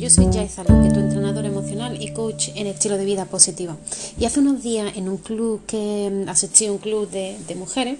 [0.00, 3.76] yo soy Jaiza Luque, tu entrenadora emocional y coach en estilo de vida positivo.
[4.18, 7.98] Y hace unos días en un club que asistí a un club de, mujeres,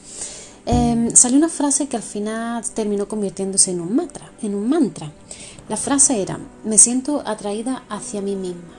[0.64, 5.12] em, salió una frase que al final terminó convirtiéndose en un mantra, en un mantra.
[5.68, 8.78] La frase era, me siento atraída hacia mí misma.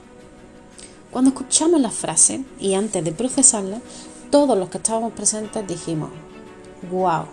[1.11, 3.81] Cuando escuchamos la frase y antes de procesarla,
[4.31, 6.09] todos los que estábamos presentes dijimos,
[6.89, 7.25] wow,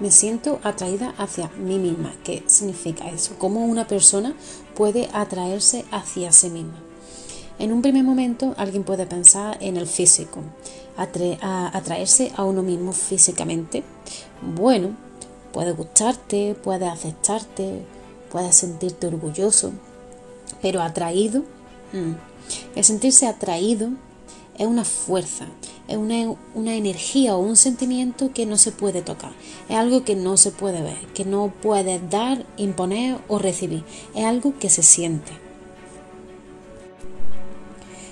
[0.00, 2.12] me siento atraída hacia mí misma.
[2.24, 3.36] ¿Qué significa eso?
[3.38, 4.34] ¿Cómo una persona
[4.76, 6.78] puede atraerse hacia sí misma?
[7.58, 10.40] En un primer momento alguien puede pensar en el físico,
[10.96, 13.82] atraerse a uno mismo físicamente.
[14.42, 14.90] Bueno,
[15.52, 17.82] puede gustarte, puede aceptarte,
[18.30, 19.72] puede sentirte orgulloso,
[20.60, 21.40] pero atraído,
[21.92, 22.12] mm,
[22.76, 23.88] el sentirse atraído
[24.58, 25.46] es una fuerza,
[25.88, 29.32] es una, energía o un sentimiento que no se puede tocar,
[29.68, 33.84] es algo que no se puede ver, que no puedes dar, imponer o recibir,
[34.14, 35.32] es algo que se siente.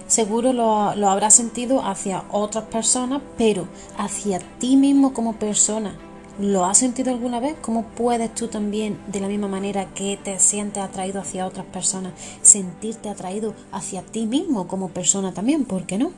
[0.06, 3.66] Seguro lo, lo habrás sentido hacia otras personas, pero
[3.97, 5.97] hacia ti mismo como persona,
[6.41, 7.55] ¿Lo has sentido alguna vez?
[7.61, 12.12] ¿Cómo puedes tú también, de la misma manera que te sientes atraído hacia otras personas,
[12.42, 15.64] sentirte atraído hacia ti mismo como persona también?
[15.64, 16.11] ¿Por qué no?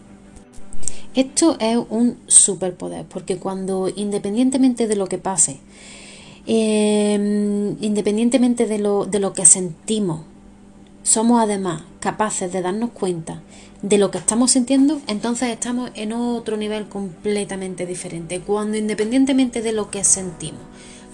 [1.16, 5.56] Esto es un superpoder, porque cuando independientemente de lo que pase,
[6.46, 10.20] em, independientemente de lo, de lo que sentimos,
[11.02, 13.40] somos además capaces de darnos cuenta
[13.80, 18.40] de lo que estamos sintiendo, entonces estamos en otro nivel completamente diferente.
[18.40, 20.60] Cuando independientemente de lo que sentimos,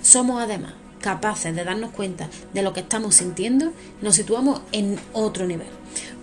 [0.02, 5.46] somos además capaces de darnos cuenta de lo que estamos sintiendo, nos situamos en otro
[5.46, 5.68] nivel.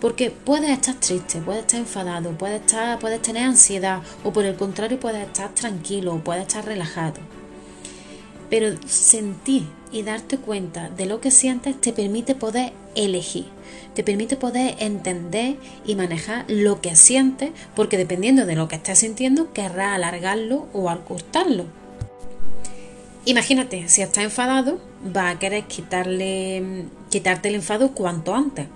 [0.02, 4.56] Porque puedes estar triste, puedes estar enfadado, puedes, estar, puedes tener ansiedad o por el
[4.56, 7.20] contrario puedes estar tranquilo, puedes estar relajado.
[8.50, 13.46] Pero sentir y darte cuenta de lo que sientes te permite poder elegir,
[13.94, 19.00] te permite poder entender y manejar lo que sientes porque dependiendo de lo que estés
[19.00, 21.66] sintiendo querrás alargarlo o acortarlo.
[23.26, 24.80] Imagínate, si estás enfadado,
[25.16, 28.68] va a querer quitarle, quitarte el enfado cuanto antes.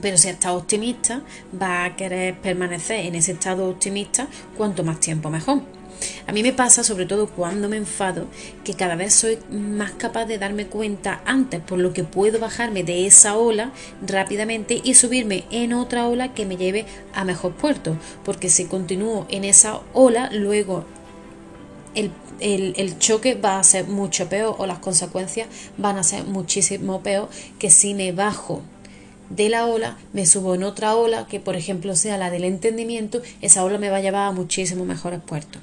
[0.00, 1.22] Pero si estás optimista,
[1.60, 5.62] va a querer permanecer en ese estado optimista cuanto más tiempo mejor.
[6.26, 8.26] A mí me pasa, sobre todo cuando me enfado,
[8.64, 12.82] que cada vez soy más capaz de darme cuenta antes, por lo que puedo bajarme
[12.82, 13.70] de esa ola
[14.04, 17.96] rápidamente y subirme en otra ola que me lleve a mejor puerto.
[18.24, 20.84] Porque si continúo en esa ola, luego
[21.94, 27.28] el, choque va a ser mucho peor o las consecuencias van a ser muchísimo peor
[27.58, 28.62] que si me bajo
[29.30, 33.22] de la ola, me subo en otra ola que por ejemplo sea la del entendimiento,
[33.40, 35.62] esa ola me va a llevar a muchísimo mejores puertos.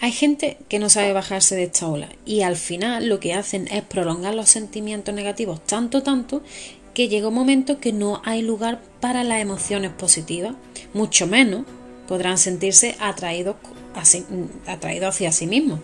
[0.00, 3.68] Hay gente que no sabe bajarse de esta ola y al final lo que hacen
[3.68, 6.42] es prolongar los sentimientos negativos tanto, tanto
[6.92, 10.54] que llega un momento que no hay lugar para las emociones positivas,
[10.92, 11.64] mucho menos
[12.12, 13.56] podrán sentirse atraídos,
[13.94, 15.80] hacia sí mismos.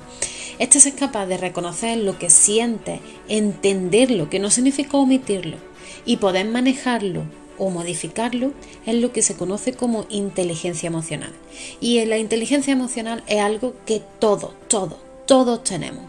[0.58, 3.00] Este es capaz de reconocer lo que siente,
[3.30, 5.56] entenderlo, que no significa omitirlo,
[6.04, 7.22] y poder manejarlo
[7.56, 8.52] o modificarlo
[8.84, 11.32] es lo que se conoce como inteligencia emocional.
[11.80, 16.04] Y la inteligencia emocional es algo que todos, todos, todos tenemos.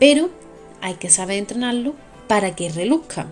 [0.00, 0.28] Pero
[0.80, 1.94] hay que saber entrenarlo
[2.26, 3.28] para que reluzca.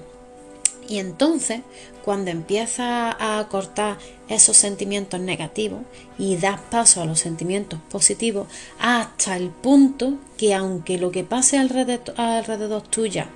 [0.90, 1.60] Y entonces,
[2.04, 3.96] cuando empiezas a cortar
[4.28, 5.82] esos sentimientos negativos
[6.18, 8.48] y das paso a los sentimientos positivos
[8.80, 13.28] hasta el punto que aunque lo que pase alrededor, alrededor tuya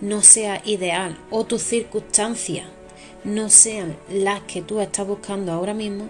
[0.00, 2.68] no sea ideal o tus circunstancias
[3.24, 6.08] no sean las que tú estás buscando ahora mismo,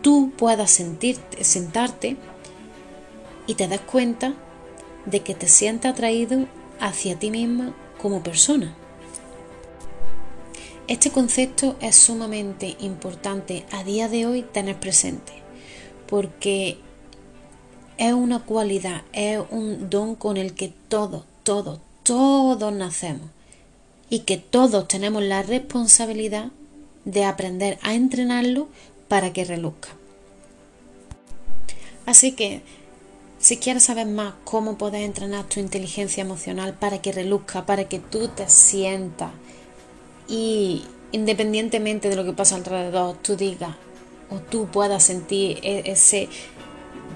[0.00, 2.16] tú puedas sentirte, sentarte
[3.48, 4.34] y te das cuenta
[5.06, 6.46] de que te sientes atraído
[6.78, 8.76] hacia ti misma como persona.
[10.90, 15.32] Este concepto es sumamente importante a día de hoy tener presente,
[16.08, 16.78] porque
[17.96, 23.30] es una cualidad, es un don con el que todos, todos, todos nacemos
[24.08, 26.50] y que todos tenemos la responsabilidad
[27.04, 28.66] de aprender a entrenarlo
[29.06, 29.90] para que reluzca.
[32.04, 32.62] Así que,
[33.38, 38.00] si quieres saber más cómo puedes entrenar tu inteligencia emocional para que reluzca, para que
[38.00, 39.30] tú te sientas
[40.30, 43.74] y independientemente de lo que pasa alrededor, tú digas
[44.30, 46.28] o tú puedas sentir e-, ese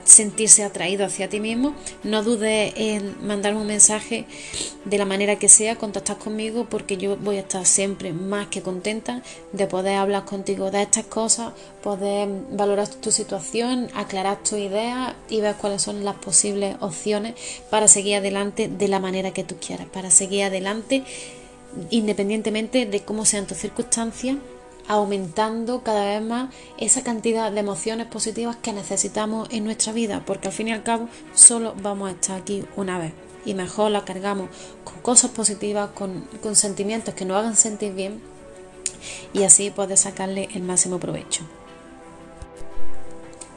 [0.04, 4.26] sentirse atraído hacia ti mismo, no dudes en mandarme un mensaje
[4.84, 8.60] de la manera que sea, contactar conmigo porque yo voy a estar siempre más que
[8.60, 9.22] contenta
[9.52, 15.40] de poder hablar contigo de estas cosas, poder valorar tu situación, aclarar tu idea y
[15.40, 17.34] ver cuáles son las posibles opciones
[17.70, 21.02] para seguir adelante de la manera que tú quieras, para seguir adelante
[21.90, 24.36] independientemente de cómo sean tus circunstancias,
[24.86, 30.48] aumentando cada vez más esa cantidad de emociones positivas que necesitamos en nuestra vida, porque
[30.48, 33.12] al fin y al cabo solo vamos a estar aquí una vez
[33.46, 34.48] y mejor la cargamos
[34.84, 38.20] con cosas positivas, con, sentimientos que nos hagan sentir bien
[39.32, 41.42] y así poder sacarle el máximo provecho.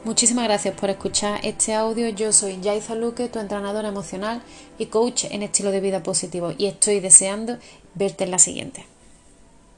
[0.04, 2.08] Muchísimas gracias por escuchar este audio.
[2.08, 4.42] Yo soy Yaiza Luque, tu entrenadora emocional
[4.78, 7.58] y coach en estilo de vida positivo y estoy deseando
[7.94, 8.86] verte en la siguiente.